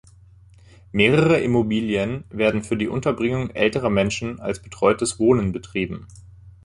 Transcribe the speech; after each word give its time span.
Mehrere 0.91 1.39
Immobilien 1.41 2.23
werden 2.31 2.63
für 2.63 2.75
die 2.75 2.87
Unterbringung 2.87 3.51
älterer 3.51 3.91
Menschen 3.91 4.39
als 4.39 4.59
betreutes 4.59 5.19
Wohnen 5.19 5.51
betrieben. 5.51 6.07